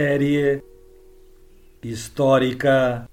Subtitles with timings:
[0.00, 0.64] Série
[1.82, 3.06] histórica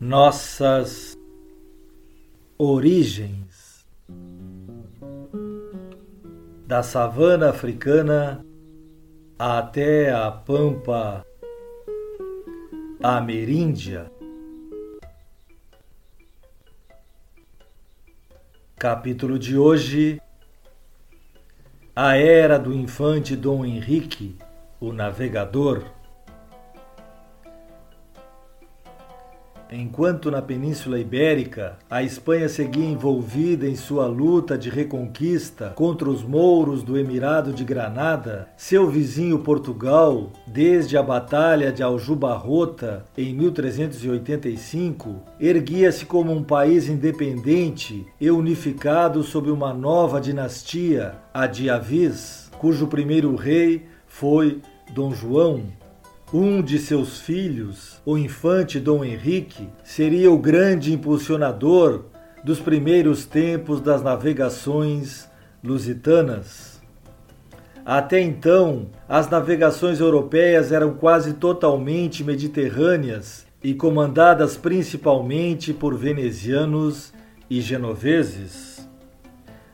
[0.00, 1.16] Nossas
[2.58, 3.86] Origens
[6.66, 8.44] da savana africana
[9.38, 11.24] até a pampa
[13.00, 14.10] ameríndia.
[18.76, 20.20] Capítulo de hoje:
[21.94, 24.36] A Era do Infante Dom Henrique
[24.80, 25.84] o navegador.
[29.72, 36.24] Enquanto na Península Ibérica a Espanha seguia envolvida em sua luta de reconquista contra os
[36.24, 45.22] mouros do Emirado de Granada, seu vizinho Portugal, desde a Batalha de Aljubarrota em 1385,
[45.38, 52.88] erguia-se como um país independente e unificado sob uma nova dinastia, a de Avis, cujo
[52.88, 54.60] primeiro rei foi
[54.92, 55.62] Dom João,
[56.32, 62.04] um de seus filhos, o infante Dom Henrique, seria o grande impulsionador
[62.44, 65.28] dos primeiros tempos das navegações
[65.62, 66.80] lusitanas.
[67.84, 77.12] Até então, as navegações europeias eram quase totalmente mediterrâneas e comandadas principalmente por venezianos
[77.48, 78.69] e genoveses.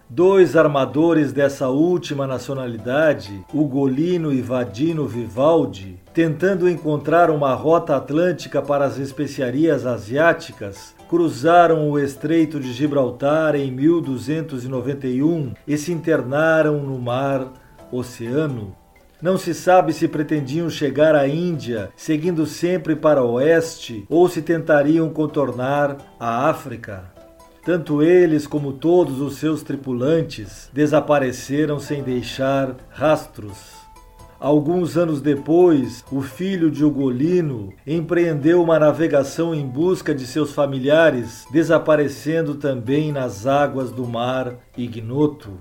[0.08, 8.84] Dois armadores dessa última nacionalidade, Ugolino e Vadino Vivaldi, tentando encontrar uma rota atlântica para
[8.84, 17.52] as especiarias asiáticas, cruzaram o Estreito de Gibraltar em 1291 e se internaram no mar
[17.90, 18.76] Oceano.
[19.20, 24.40] Não se sabe se pretendiam chegar à Índia, seguindo sempre para o oeste, ou se
[24.40, 27.15] tentariam contornar a África.
[27.66, 33.74] Tanto eles como todos os seus tripulantes desapareceram sem deixar rastros.
[34.38, 41.44] Alguns anos depois, o filho de Ugolino empreendeu uma navegação em busca de seus familiares,
[41.50, 45.58] desaparecendo também nas águas do mar ignoto.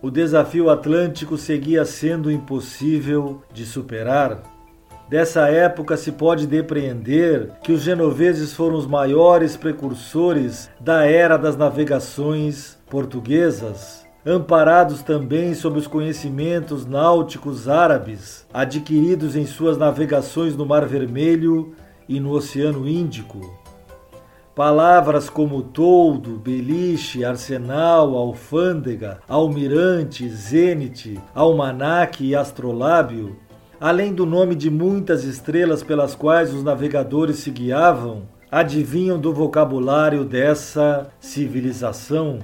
[0.00, 4.40] O desafio atlântico seguia sendo impossível de superar.
[5.10, 11.56] Dessa época se pode depreender que os genoveses foram os maiores precursores da era das
[11.56, 20.86] navegações portuguesas, amparados também sob os conhecimentos náuticos árabes adquiridos em suas navegações no Mar
[20.86, 21.74] Vermelho
[22.08, 23.58] e no Oceano Índico.
[24.54, 33.36] Palavras como toldo, beliche, arsenal, alfândega, almirante, zênite, almanaque e astrolábio
[33.80, 40.22] além do nome de muitas estrelas pelas quais os navegadores se guiavam, adivinham do vocabulário
[40.24, 42.40] dessa civilização.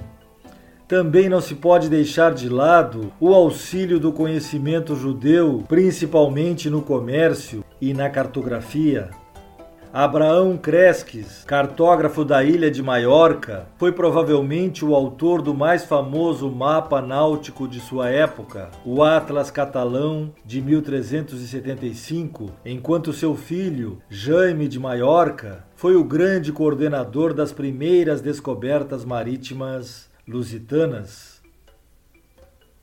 [0.87, 7.63] Também não se pode deixar de lado o auxílio do conhecimento judeu, principalmente no comércio
[7.79, 9.09] e na cartografia.
[9.99, 17.01] Abraão Cresques, cartógrafo da ilha de Maiorca, foi provavelmente o autor do mais famoso mapa
[17.01, 25.65] náutico de sua época, o Atlas Catalão de 1375, enquanto seu filho, Jaime de Maiorca,
[25.75, 31.36] foi o grande coordenador das primeiras descobertas marítimas lusitanas.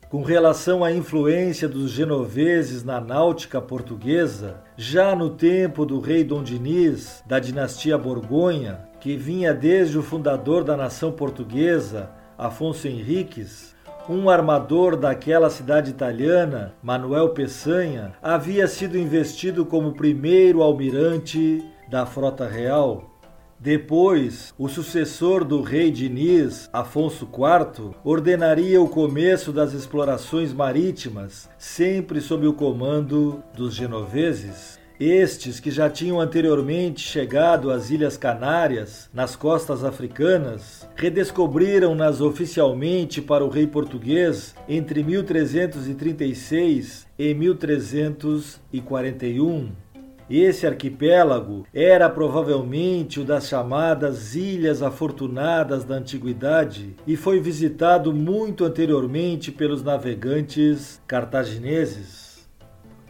[0.09, 6.43] Com relação à influência dos genoveses na náutica portuguesa, já no tempo do rei Dom
[6.43, 13.75] Diniz, da dinastia Borgonha, que vinha desde o fundador da nação portuguesa, Afonso Henriques,
[14.07, 22.47] um armador daquela cidade italiana, Manuel Peçanha, havia sido investido como primeiro almirante da frota
[22.47, 23.14] real.
[23.59, 32.19] Depois, o sucessor do rei Diniz, Afonso IV, ordenaria o começo das explorações marítimas, sempre
[32.19, 34.77] sob o comando dos genoveses.
[34.99, 43.43] Estes, que já tinham anteriormente chegado às Ilhas Canárias, nas costas africanas, redescobriram-nas oficialmente para
[43.43, 49.84] o rei português entre 1336 e 1341.
[50.29, 58.65] Esse arquipélago era provavelmente o das chamadas Ilhas Afortunadas da Antiguidade e foi visitado muito
[58.65, 62.47] anteriormente pelos navegantes cartagineses.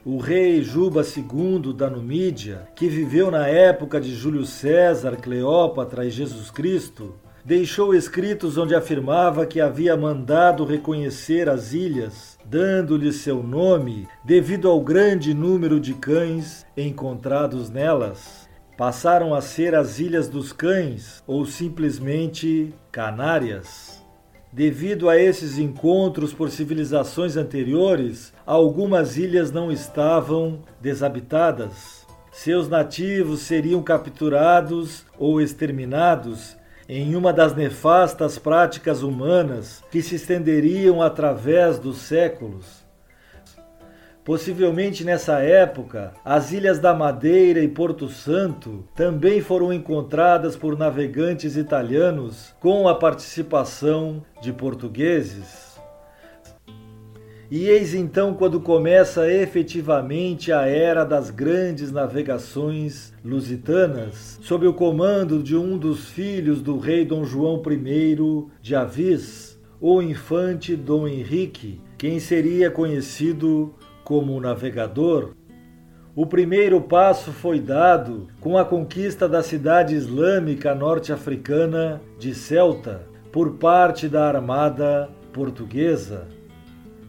[0.03, 6.11] O rei Juba II da Numídia, que viveu na época de Júlio César, Cleópatra e
[6.11, 7.15] Jesus Cristo,
[7.45, 14.79] deixou escritos onde afirmava que havia mandado reconhecer as ilhas, dando-lhe seu nome devido ao
[14.79, 18.47] grande número de cães encontrados nelas.
[18.77, 24.03] Passaram a ser as Ilhas dos Cães ou simplesmente Canárias.
[24.51, 32.05] Devido a esses encontros por civilizações anteriores, algumas ilhas não estavam desabitadas.
[32.31, 36.55] Seus nativos seriam capturados ou exterminados
[36.87, 42.85] em uma das nefastas práticas humanas que se estenderiam através dos séculos.
[44.23, 51.55] Possivelmente nessa época, as Ilhas da Madeira e Porto Santo também foram encontradas por navegantes
[51.55, 55.74] italianos com a participação de portugueses.
[57.55, 65.41] E eis então quando começa efetivamente a era das grandes navegações lusitanas, sob o comando
[65.41, 68.17] de um dos filhos do rei Dom João I
[68.61, 73.73] de Avis, o infante Dom Henrique, quem seria conhecido
[74.03, 75.33] como navegador.
[76.13, 83.53] O primeiro passo foi dado com a conquista da cidade islâmica norte-africana de Celta por
[83.53, 86.34] parte da armada portuguesa.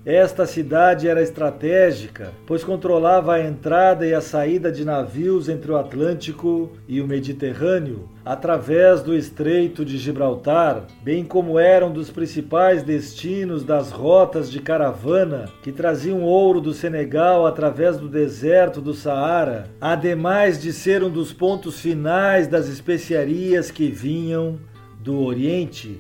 [0.07, 5.77] Esta cidade era estratégica, pois controlava a entrada e a saída de navios entre o
[5.77, 12.85] Atlântico e o Mediterrâneo, através do Estreito de Gibraltar, bem como era um dos principais
[12.85, 19.69] destinos das rotas de caravana que traziam ouro do Senegal através do deserto do Saara,
[19.81, 24.57] ademais de ser um dos pontos finais das especiarias que vinham
[25.01, 25.99] do Oriente.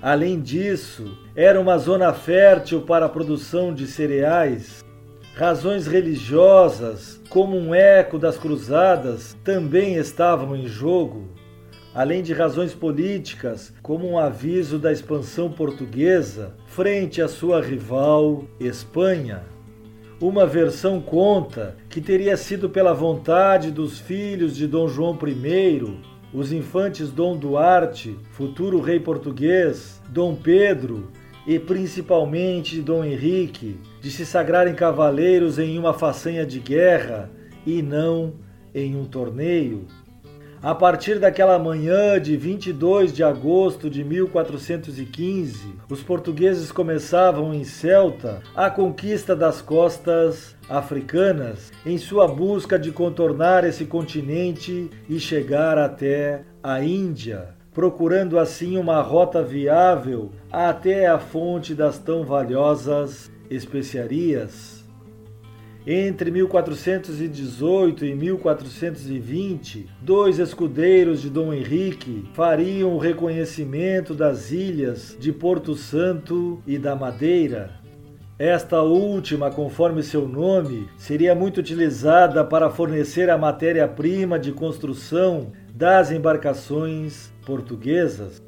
[0.00, 4.84] Além disso, era uma zona fértil para a produção de cereais.
[5.34, 11.28] Razões religiosas, como um eco das cruzadas, também estavam em jogo,
[11.92, 19.42] além de razões políticas, como um aviso da expansão portuguesa frente à sua rival Espanha.
[20.20, 25.98] Uma versão conta que teria sido pela vontade dos filhos de Dom João I
[26.32, 31.10] os infantes Dom Duarte, futuro rei português, Dom Pedro
[31.46, 37.30] e principalmente Dom Henrique, de se sagrarem cavaleiros em uma façanha de guerra
[37.66, 38.34] e não
[38.74, 39.86] em um torneio.
[40.60, 48.42] A partir daquela manhã de 22 de agosto de 1415, os portugueses começavam em Celta
[48.56, 56.42] a conquista das costas africanas, em sua busca de contornar esse continente e chegar até
[56.60, 64.77] a Índia, procurando assim uma rota viável até a fonte das tão valiosas especiarias.
[65.90, 75.32] Entre 1418 e 1420, dois escudeiros de Dom Henrique fariam o reconhecimento das ilhas de
[75.32, 77.78] Porto Santo e da Madeira,
[78.38, 86.12] esta última, conforme seu nome, seria muito utilizada para fornecer a matéria-prima de construção das
[86.12, 88.42] embarcações portuguesas.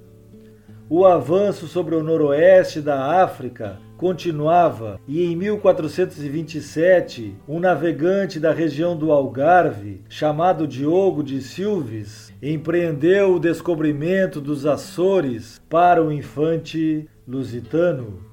[0.91, 8.97] O avanço sobre o noroeste da África continuava e em 1427, um navegante da região
[8.97, 18.30] do Algarve, chamado Diogo de Silves, empreendeu o descobrimento dos Açores para o infante lusitano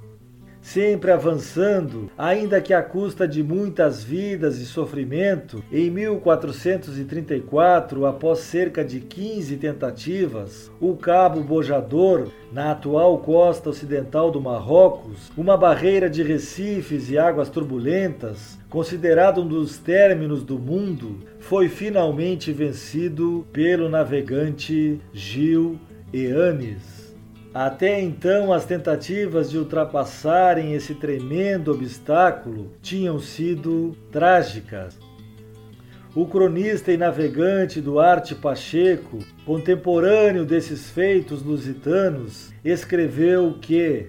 [0.68, 8.84] sempre avançando, ainda que à custa de muitas vidas e sofrimento, em 1434, após cerca
[8.84, 16.22] de 15 tentativas, o Cabo Bojador, na atual costa ocidental do Marrocos, uma barreira de
[16.22, 25.00] recifes e águas turbulentas, considerado um dos términos do mundo, foi finalmente vencido pelo navegante
[25.14, 25.80] Gil
[26.14, 26.97] Eanes.
[27.54, 35.00] Até então, as tentativas de ultrapassarem esse tremendo obstáculo tinham sido trágicas.
[36.13, 44.08] O cronista e navegante Duarte Pacheco, contemporâneo desses feitos lusitanos, escreveu que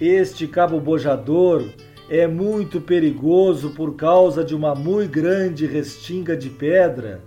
[0.00, 1.64] este cabo bojador
[2.08, 7.20] é muito perigoso por causa de uma muito grande restinga de pedra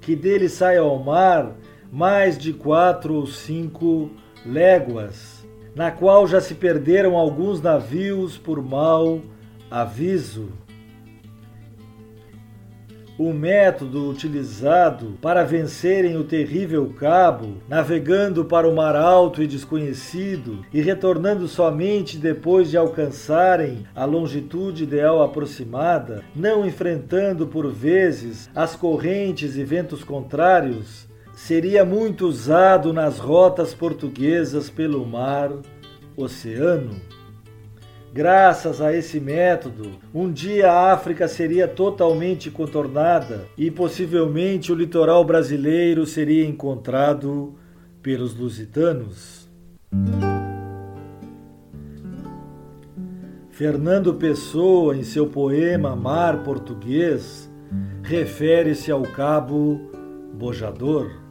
[0.00, 1.54] que dele sai ao mar
[1.92, 4.10] mais de quatro ou cinco
[4.46, 5.46] léguas,
[5.76, 9.20] na qual já se perderam alguns navios por mau
[9.70, 10.48] aviso.
[13.18, 20.64] o método utilizado para vencerem o terrível cabo, navegando para o mar alto e desconhecido
[20.72, 28.74] e retornando somente depois de alcançarem a longitude ideal aproximada, não enfrentando por vezes as
[28.74, 31.06] correntes e ventos contrários,
[31.46, 35.50] seria muito usado nas rotas portuguesas pelo mar,
[36.16, 36.94] oceano
[38.14, 45.24] Graças a esse método, um dia a África seria totalmente contornada e possivelmente o litoral
[45.24, 47.54] brasileiro seria encontrado
[48.02, 49.50] pelos lusitanos.
[53.50, 57.50] Fernando Pessoa, em seu poema Mar Português,
[58.02, 59.90] refere-se ao cabo
[60.34, 61.22] Bojador.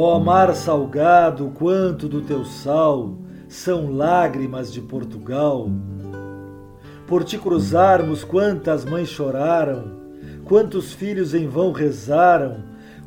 [0.00, 3.16] Ó mar salgado, quanto do teu sal
[3.48, 5.68] são lágrimas de Portugal.
[7.04, 9.90] Por te cruzarmos, quantas mães choraram,
[10.44, 12.58] quantos filhos em vão rezaram,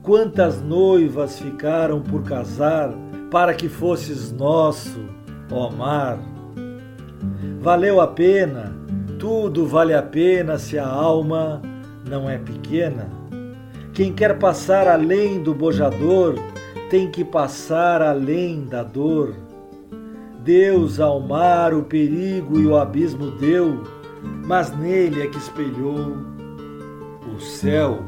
[0.04, 2.94] quantas noivas ficaram por casar,
[3.32, 5.00] para que fosses nosso,
[5.50, 6.20] ó mar.
[7.62, 8.76] Valeu a pena,
[9.18, 11.62] tudo vale a pena se a alma
[12.06, 13.08] não é pequena.
[13.94, 16.36] Quem quer passar além do bojador,
[16.92, 19.34] tem que passar além da dor.
[20.44, 23.82] Deus ao mar o perigo e o abismo deu,
[24.46, 26.18] mas nele é que espelhou
[27.34, 28.00] o céu.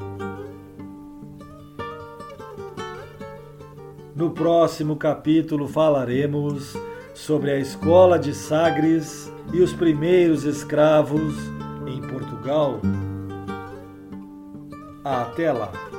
[4.14, 6.76] No próximo capítulo falaremos
[7.14, 11.36] sobre a escola de Sagres e os primeiros escravos
[11.88, 12.82] em Portugal.
[15.06, 15.93] Até lá!